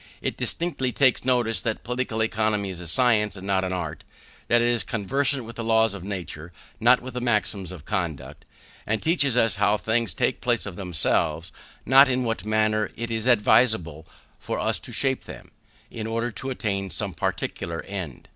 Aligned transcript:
It 0.19 0.35
distinctly 0.35 0.91
takes 0.91 1.23
notice 1.23 1.61
that 1.61 1.83
Political 1.83 2.23
Economy 2.23 2.71
is 2.71 2.79
a 2.79 2.87
science 2.87 3.35
and 3.35 3.45
not 3.45 3.63
an 3.63 3.71
art; 3.71 4.03
that 4.47 4.59
it 4.59 4.65
is 4.67 4.81
conversant 4.81 5.45
with 5.45 5.59
laws 5.59 5.93
of 5.93 6.03
nature, 6.03 6.51
not 6.79 7.01
with 7.01 7.21
maxims 7.21 7.71
of 7.71 7.85
conduct, 7.85 8.43
and 8.87 8.99
teaches 9.03 9.37
us 9.37 9.57
how 9.57 9.77
things 9.77 10.15
take 10.15 10.41
place 10.41 10.65
of 10.65 10.75
themselves, 10.75 11.51
not 11.85 12.09
in 12.09 12.23
what 12.23 12.45
manner 12.45 12.89
it 12.95 13.11
is 13.11 13.27
advisable 13.27 14.07
for 14.39 14.57
us 14.57 14.79
to 14.79 14.91
shape 14.91 15.25
them, 15.25 15.51
in 15.91 16.07
order 16.07 16.31
to 16.31 16.49
attain 16.49 16.89
some 16.89 17.13
particular 17.13 17.83
end. 17.83 18.27